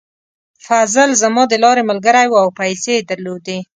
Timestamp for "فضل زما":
0.65-1.43